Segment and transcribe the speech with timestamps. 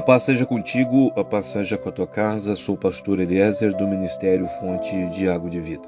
[0.00, 2.56] A paz seja contigo, a paz seja com a tua casa.
[2.56, 5.86] Sou o pastor Eliezer do Ministério Fonte de Água de Vida.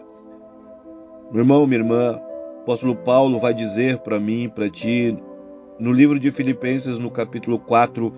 [1.31, 2.21] Meu irmão, minha irmã,
[2.59, 5.17] o apóstolo Paulo vai dizer para mim, para ti,
[5.79, 8.13] no livro de Filipenses, no capítulo 4,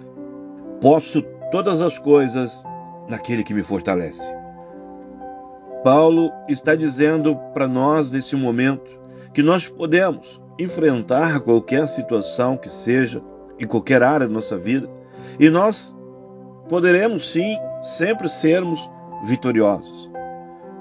[0.81, 2.65] posso todas as coisas
[3.09, 4.35] naquele que me fortalece.
[5.85, 8.99] Paulo está dizendo para nós nesse momento
[9.33, 13.23] que nós podemos enfrentar qualquer situação que seja,
[13.61, 14.91] em qualquer área da nossa vida,
[15.39, 15.95] e nós
[16.69, 18.89] poderemos sim sempre sermos
[19.25, 20.11] vitoriosos.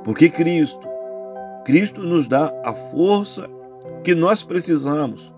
[0.04, 0.88] Porque Cristo,
[1.66, 3.50] Cristo nos dá a força
[4.04, 5.34] que nós precisamos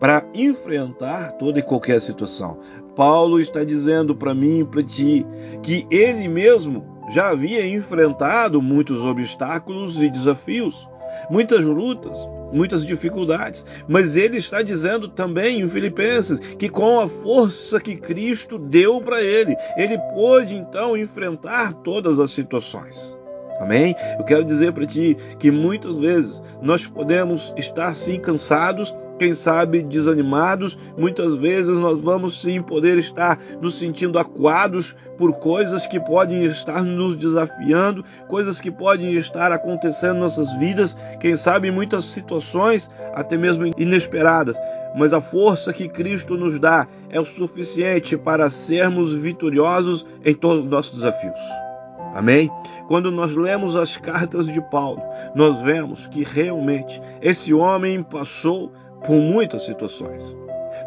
[0.00, 2.58] para enfrentar toda e qualquer situação.
[2.94, 5.24] Paulo está dizendo para mim e para ti
[5.62, 10.88] que ele mesmo já havia enfrentado muitos obstáculos e desafios,
[11.30, 17.80] muitas lutas, muitas dificuldades, mas ele está dizendo também em Filipenses que com a força
[17.80, 23.16] que Cristo deu para ele, ele pôde então enfrentar todas as situações.
[23.60, 23.94] Amém?
[24.18, 29.82] Eu quero dizer para ti que muitas vezes nós podemos estar sim cansados, quem sabe
[29.82, 36.44] desanimados, muitas vezes nós vamos sim poder estar nos sentindo acuados por coisas que podem
[36.44, 42.04] estar nos desafiando, coisas que podem estar acontecendo em nossas vidas, quem sabe em muitas
[42.06, 44.56] situações até mesmo inesperadas.
[44.96, 50.64] Mas a força que Cristo nos dá é o suficiente para sermos vitoriosos em todos
[50.64, 51.38] os nossos desafios.
[52.14, 52.50] Amém?
[52.86, 55.02] Quando nós lemos as cartas de Paulo,
[55.34, 58.72] nós vemos que realmente esse homem passou
[59.04, 60.36] por muitas situações.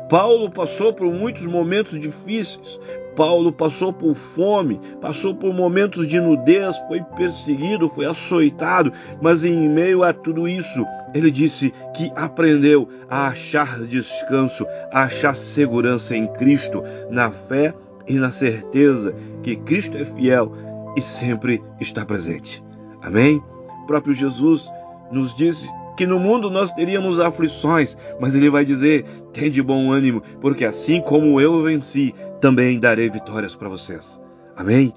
[0.09, 2.79] Paulo passou por muitos momentos difíceis.
[3.15, 8.91] Paulo passou por fome, passou por momentos de nudez, foi perseguido, foi açoitado,
[9.21, 15.35] mas em meio a tudo isso, ele disse que aprendeu a achar descanso, a achar
[15.35, 17.73] segurança em Cristo, na fé
[18.07, 20.51] e na certeza que Cristo é fiel
[20.95, 22.63] e sempre está presente.
[23.01, 23.43] Amém?
[23.83, 24.69] O próprio Jesus
[25.11, 25.69] nos disse
[26.01, 30.65] que no mundo nós teríamos aflições, mas ele vai dizer: tem de bom ânimo, porque
[30.65, 34.19] assim como eu venci, também darei vitórias para vocês.
[34.55, 34.91] Amém?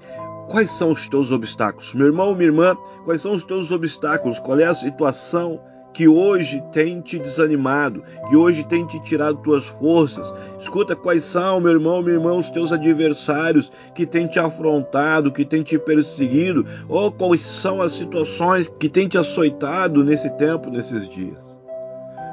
[0.49, 1.93] Quais são os teus obstáculos?
[1.93, 4.39] Meu irmão, minha irmã, quais são os teus obstáculos?
[4.39, 5.61] Qual é a situação
[5.95, 10.31] que hoje tem te desanimado, que hoje tem te tirado tuas forças.
[10.59, 15.45] Escuta quais são, meu irmão, minha irmã, os teus adversários que têm te afrontado, que
[15.45, 21.07] têm te perseguido, ou quais são as situações que têm te açoitado nesse tempo, nesses
[21.07, 21.57] dias.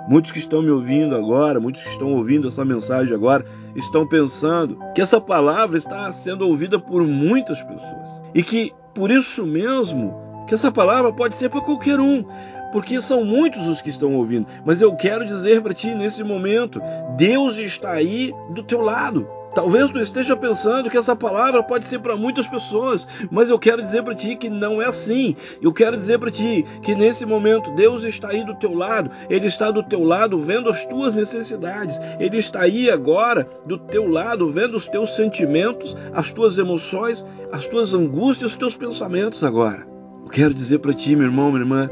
[0.08, 3.44] Muitos que estão me ouvindo agora, muitos que estão ouvindo essa mensagem agora,
[3.76, 9.46] estão pensando que essa palavra está sendo ouvida por muitas pessoas e que por isso
[9.46, 12.24] mesmo que essa palavra pode ser para qualquer um
[12.72, 14.46] porque são muitos os que estão ouvindo.
[14.64, 16.80] Mas eu quero dizer para ti nesse momento:
[17.16, 19.28] Deus está aí do teu lado.
[19.54, 23.82] Talvez tu esteja pensando que essa palavra pode ser para muitas pessoas, mas eu quero
[23.82, 25.36] dizer para ti que não é assim.
[25.60, 29.46] Eu quero dizer para ti que nesse momento Deus está aí do teu lado, Ele
[29.46, 34.50] está do teu lado vendo as tuas necessidades, Ele está aí agora do teu lado
[34.50, 39.86] vendo os teus sentimentos, as tuas emoções, as tuas angústias, os teus pensamentos agora.
[40.24, 41.90] Eu quero dizer para ti, meu irmão, minha irmã,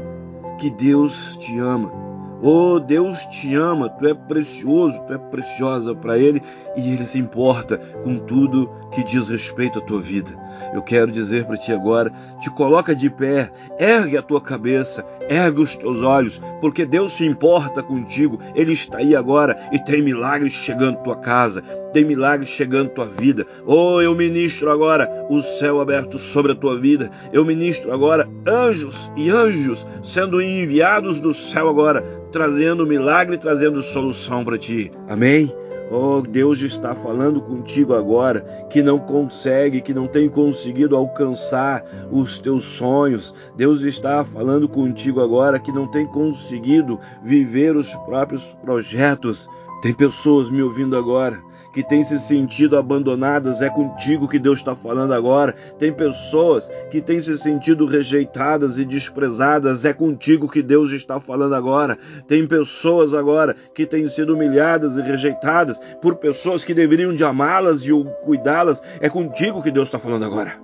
[0.61, 2.10] que Deus te ama.
[2.41, 6.41] Oh, Deus te ama, tu é precioso, tu é preciosa para Ele
[6.75, 10.31] e Ele se importa com tudo que diz respeito à tua vida.
[10.73, 15.61] Eu quero dizer para ti agora: te coloca de pé, ergue a tua cabeça, ergue
[15.61, 18.39] os teus olhos, porque Deus se importa contigo.
[18.55, 21.61] Ele está aí agora e tem milagres chegando à tua casa,
[21.91, 23.45] tem milagres chegando à tua vida.
[23.65, 27.09] Oh, eu ministro agora o céu aberto sobre a tua vida.
[27.31, 34.43] Eu ministro agora anjos e anjos sendo enviados do céu agora, trazendo milagre, trazendo solução
[34.43, 34.91] para ti.
[35.07, 35.53] Amém?
[35.93, 38.39] Oh, Deus está falando contigo agora
[38.69, 43.35] que não consegue, que não tem conseguido alcançar os teus sonhos.
[43.57, 49.49] Deus está falando contigo agora que não tem conseguido viver os próprios projetos.
[49.81, 51.43] Tem pessoas me ouvindo agora
[51.73, 55.53] que têm se sentido abandonadas, é contigo que Deus está falando agora.
[55.77, 61.55] Tem pessoas que têm se sentido rejeitadas e desprezadas, é contigo que Deus está falando
[61.55, 61.97] agora.
[62.27, 67.81] Tem pessoas agora que têm sido humilhadas e rejeitadas por pessoas que deveriam de amá-las
[67.83, 67.91] e
[68.23, 70.55] cuidá-las, é contigo que Deus está falando agora.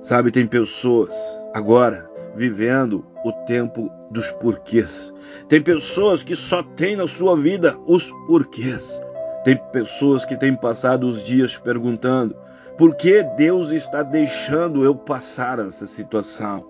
[0.00, 1.14] Sabe, tem pessoas
[1.52, 5.12] agora vivendo o tempo dos porquês.
[5.48, 9.00] Tem pessoas que só têm na sua vida os porquês.
[9.48, 12.36] Tem pessoas que têm passado os dias perguntando:
[12.76, 16.66] por que Deus está deixando eu passar essa situação?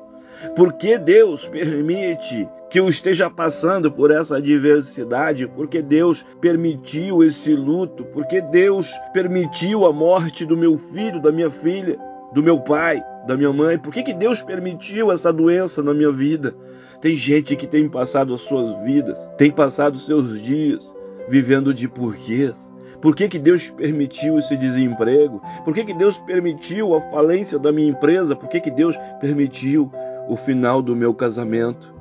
[0.55, 5.49] Por que Deus permite que eu esteja passando por essa adversidade?
[5.49, 8.05] Por que Deus permitiu esse luto?
[8.05, 11.99] Por que Deus permitiu a morte do meu filho, da minha filha,
[12.33, 13.77] do meu pai, da minha mãe?
[13.77, 16.55] Por que, que Deus permitiu essa doença na minha vida?
[17.01, 20.97] Tem gente que tem passado as suas vidas, tem passado os seus dias
[21.29, 22.68] vivendo de porquês.
[23.01, 25.41] Por que, que Deus permitiu esse desemprego?
[25.65, 28.35] Por que, que Deus permitiu a falência da minha empresa?
[28.35, 29.91] Por que, que Deus permitiu
[30.29, 31.95] o final do meu casamento?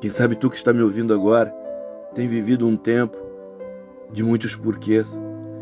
[0.00, 1.52] Quem sabe tu que está me ouvindo agora
[2.14, 3.18] tem vivido um tempo
[4.12, 5.18] de muitos porquês.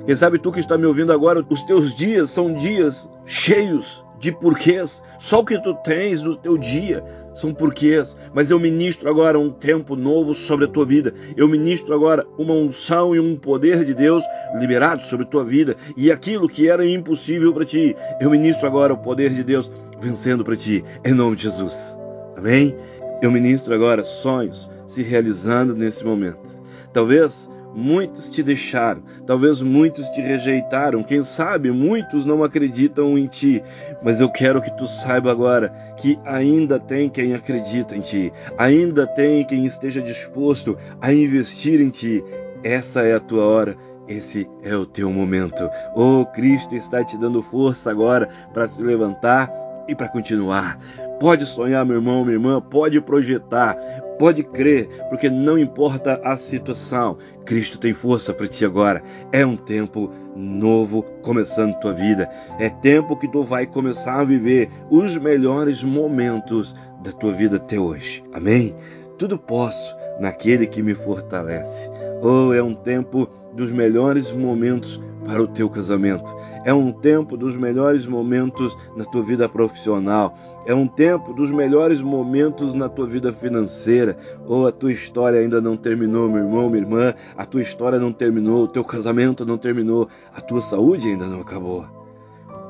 [0.06, 4.30] Quem sabe tu que está me ouvindo agora, os teus dias são dias cheios de
[4.30, 5.02] porquês.
[5.18, 7.02] Só o que tu tens no teu dia
[7.32, 11.12] são porquês, mas eu ministro agora um tempo novo sobre a tua vida.
[11.36, 14.22] Eu ministro agora uma unção e um poder de Deus
[14.56, 15.76] liberado sobre a tua vida.
[15.96, 20.44] E aquilo que era impossível para ti, eu ministro agora o poder de Deus vencendo
[20.44, 21.98] para ti, em nome de Jesus.
[22.36, 22.76] Amém?
[23.22, 26.62] Eu ministro agora sonhos se realizando nesse momento.
[26.92, 33.60] Talvez Muitos te deixaram, talvez muitos te rejeitaram, quem sabe muitos não acreditam em ti,
[34.00, 39.08] mas eu quero que tu saiba agora que ainda tem quem acredita em ti, ainda
[39.08, 42.24] tem quem esteja disposto a investir em ti.
[42.62, 43.76] Essa é a tua hora,
[44.06, 45.68] esse é o teu momento.
[45.96, 49.50] Oh, Cristo está te dando força agora para se levantar
[49.88, 50.78] e para continuar.
[51.20, 53.76] Pode sonhar, meu irmão, minha irmã, pode projetar,
[54.18, 59.02] pode crer, porque não importa a situação, Cristo tem força para ti agora.
[59.32, 62.30] É um tempo novo começando tua vida.
[62.58, 67.78] É tempo que tu vai começar a viver os melhores momentos da tua vida até
[67.78, 68.24] hoje.
[68.32, 68.74] Amém?
[69.18, 71.90] Tudo posso naquele que me fortalece.
[72.22, 76.34] Oh, é um tempo dos melhores momentos para o teu casamento.
[76.64, 80.36] É um tempo dos melhores momentos na tua vida profissional.
[80.66, 84.16] É um tempo dos melhores momentos na tua vida financeira.
[84.46, 87.14] Ou oh, a tua história ainda não terminou, meu irmão, minha irmã.
[87.36, 91.40] A tua história não terminou, o teu casamento não terminou, a tua saúde ainda não
[91.40, 91.86] acabou.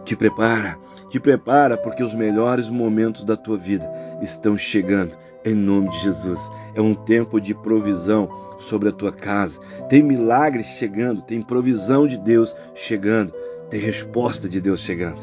[0.05, 0.77] Te prepara,
[1.09, 3.89] te prepara, porque os melhores momentos da tua vida
[4.21, 6.51] estão chegando, em nome de Jesus.
[6.75, 8.29] É um tempo de provisão
[8.65, 9.61] sobre a tua casa.
[9.89, 13.33] Tem milagres chegando, tem provisão de Deus chegando,
[13.71, 15.21] tem resposta de Deus chegando.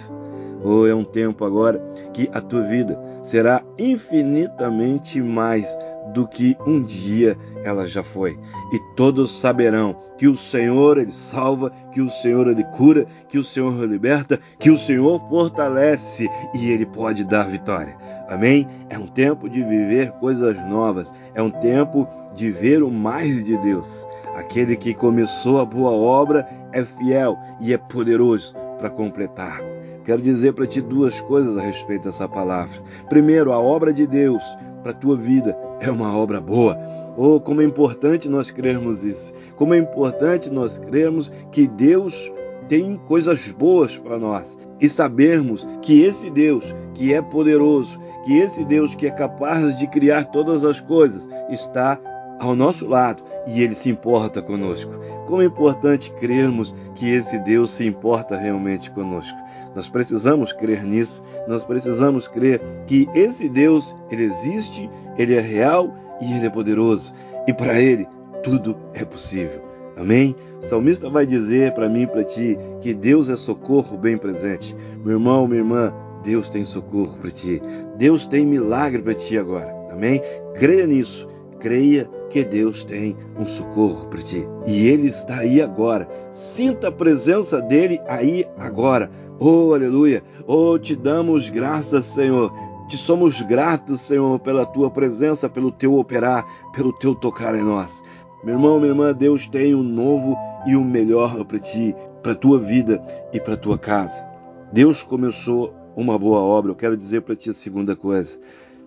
[0.64, 1.82] Ou oh, é um tempo agora
[2.14, 5.78] que a tua vida será infinitamente mais
[6.14, 8.38] do que um dia ela já foi.
[8.72, 13.44] E todos saberão que o Senhor ele salva, que o Senhor ele cura, que o
[13.44, 17.96] Senhor liberta, que o Senhor fortalece e ele pode dar vitória.
[18.30, 18.68] Amém?
[18.90, 23.58] É um tempo de viver coisas novas, é um tempo de ver o mais de
[23.58, 24.06] Deus.
[24.36, 29.60] Aquele que começou a boa obra é fiel e é poderoso para completar.
[30.04, 32.82] Quero dizer para ti duas coisas a respeito dessa palavra.
[33.08, 34.44] Primeiro, a obra de Deus
[34.82, 36.78] para a tua vida é uma obra boa.
[37.18, 39.34] Oh, como é importante nós crermos isso.
[39.56, 42.32] Como é importante nós crermos que Deus
[42.68, 48.64] tem coisas boas para nós e sabermos que esse Deus, que é poderoso, que esse
[48.64, 52.00] Deus que é capaz de criar todas as coisas, está
[52.42, 54.92] ao nosso lado e ele se importa conosco.
[55.28, 59.38] Como é importante crermos que esse Deus se importa realmente conosco.
[59.76, 65.96] Nós precisamos crer nisso, nós precisamos crer que esse Deus, ele existe, ele é real
[66.20, 67.14] e ele é poderoso.
[67.48, 68.08] E para ele
[68.44, 69.62] tudo é possível.
[69.96, 70.36] Amém?
[70.60, 74.76] O salmista vai dizer para mim e para ti que Deus é socorro bem presente.
[75.06, 75.94] Meu irmão, minha irmã,
[76.24, 77.62] Deus tem socorro para ti.
[77.98, 79.72] Deus tem milagre para ti agora.
[79.92, 80.22] Amém?
[80.56, 81.30] Creia nisso.
[81.60, 84.48] Creia que Deus tem um socorro para ti.
[84.66, 86.08] E Ele está aí agora.
[86.32, 89.12] Sinta a presença dele aí agora.
[89.40, 90.24] Oh, aleluia!
[90.48, 92.52] Oh, te damos graças, Senhor.
[92.88, 98.04] Te somos gratos, Senhor, pela tua presença, pelo teu operar, pelo teu tocar em nós.
[98.44, 100.36] Meu irmão, minha irmã, Deus tem um novo
[100.66, 104.26] e um melhor para ti, para tua vida e para tua casa.
[104.72, 106.72] Deus começou uma boa obra.
[106.72, 108.40] Eu quero dizer para ti a segunda coisa.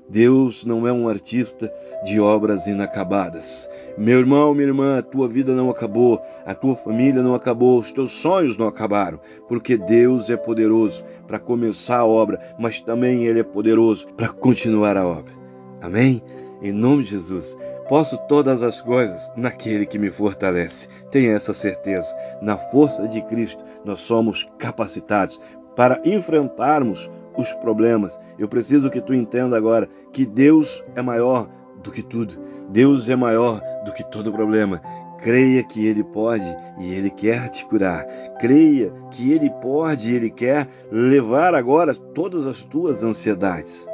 [0.09, 1.73] Deus não é um artista
[2.05, 3.71] de obras inacabadas.
[3.97, 7.91] Meu irmão, minha irmã, a tua vida não acabou, a tua família não acabou, os
[7.91, 9.19] teus sonhos não acabaram,
[9.49, 14.97] porque Deus é poderoso para começar a obra, mas também Ele é poderoso para continuar
[14.97, 15.33] a obra.
[15.81, 16.23] Amém?
[16.63, 17.57] Em nome de Jesus.
[17.89, 20.89] Posso todas as coisas naquele que me fortalece.
[21.11, 22.09] Tenha essa certeza.
[22.41, 25.41] Na força de Cristo, nós somos capacitados
[25.77, 28.19] para enfrentarmos os problemas.
[28.39, 31.49] Eu preciso que tu entenda agora que Deus é maior
[31.83, 32.35] do que tudo.
[32.69, 34.81] Deus é maior do que todo problema.
[35.19, 36.45] Creia que Ele pode
[36.79, 38.05] e Ele quer te curar.
[38.39, 43.87] Creia que Ele pode e Ele quer levar agora todas as tuas ansiedades.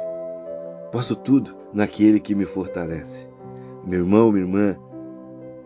[0.91, 3.29] Posso tudo naquele que me fortalece.
[3.85, 4.77] Meu irmão, minha irmã,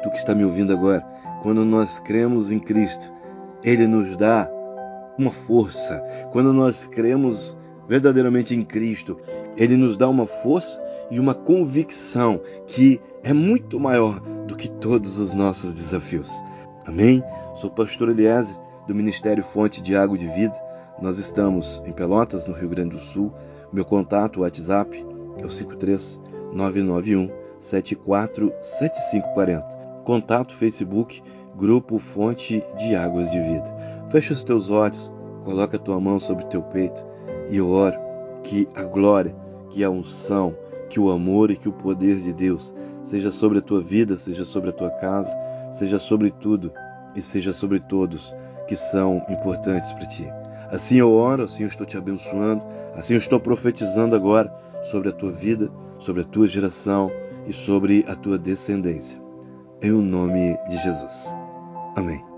[0.04, 1.06] tu que está me ouvindo agora,
[1.42, 3.12] quando nós cremos em Cristo,
[3.64, 4.50] Ele nos dá
[5.18, 6.04] uma força.
[6.32, 9.18] Quando nós cremos verdadeiramente em Cristo,
[9.58, 15.18] Ele nos dá uma força e uma convicção que é muito maior do que todos
[15.18, 16.32] os nossos desafios.
[16.86, 17.24] Amém?
[17.56, 18.56] Sou pastor Eliezer,
[18.88, 20.54] do Ministério Fonte de Água de Vida.
[21.02, 23.34] Nós estamos em Pelotas, no Rio Grande do Sul.
[23.74, 25.06] Meu contato, WhatsApp,
[25.38, 29.86] é o 53991 747540.
[30.04, 31.24] Contato Facebook,
[31.56, 34.06] Grupo Fonte de Águas de Vida.
[34.12, 35.12] Fecha os teus olhos,
[35.44, 37.04] coloca a tua mão sobre o teu peito
[37.50, 37.98] e eu oro
[38.44, 39.36] que a glória,
[39.70, 40.56] que a unção,
[40.90, 42.74] que o amor e que o poder de Deus
[43.04, 45.36] seja sobre a tua vida, seja sobre a tua casa,
[45.72, 46.72] seja sobre tudo
[47.16, 48.36] e seja sobre todos
[48.68, 50.28] que são importantes para ti.
[50.70, 52.64] Assim eu oro, assim eu estou te abençoando,
[52.96, 57.12] assim eu estou profetizando agora sobre a tua vida, sobre a tua geração
[57.48, 59.20] e sobre a tua descendência.
[59.82, 61.36] Em o nome de Jesus.
[61.96, 62.35] Amém.